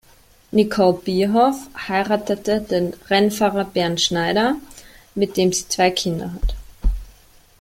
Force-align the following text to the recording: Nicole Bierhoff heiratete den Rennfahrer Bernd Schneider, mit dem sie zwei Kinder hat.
Nicole 0.51 0.95
Bierhoff 0.97 1.69
heiratete 1.87 2.59
den 2.61 2.95
Rennfahrer 3.11 3.65
Bernd 3.65 4.01
Schneider, 4.01 4.55
mit 5.13 5.37
dem 5.37 5.53
sie 5.53 5.67
zwei 5.67 5.91
Kinder 5.91 6.33
hat. 6.33 6.55